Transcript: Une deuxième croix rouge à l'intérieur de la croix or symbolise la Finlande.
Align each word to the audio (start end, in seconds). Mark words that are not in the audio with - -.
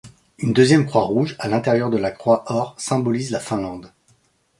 Une 0.39 0.51
deuxième 0.51 0.87
croix 0.87 1.03
rouge 1.03 1.35
à 1.37 1.47
l'intérieur 1.47 1.91
de 1.91 1.97
la 1.97 2.09
croix 2.09 2.43
or 2.47 2.73
symbolise 2.79 3.29
la 3.29 3.39
Finlande. 3.39 3.91